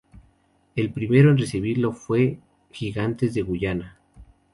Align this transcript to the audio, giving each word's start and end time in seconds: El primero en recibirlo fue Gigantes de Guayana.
El 0.75 0.91
primero 0.91 1.29
en 1.29 1.37
recibirlo 1.37 1.93
fue 1.93 2.39
Gigantes 2.71 3.35
de 3.35 3.43
Guayana. 3.43 3.99